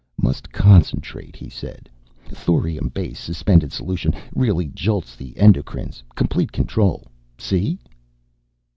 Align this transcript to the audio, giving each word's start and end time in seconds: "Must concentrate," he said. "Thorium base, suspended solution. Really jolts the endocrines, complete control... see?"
"Must 0.19 0.51
concentrate," 0.51 1.35
he 1.35 1.47
said. 1.47 1.87
"Thorium 2.25 2.87
base, 2.89 3.19
suspended 3.19 3.71
solution. 3.71 4.15
Really 4.33 4.65
jolts 4.69 5.15
the 5.15 5.33
endocrines, 5.37 6.01
complete 6.15 6.51
control... 6.51 7.05
see?" 7.37 7.77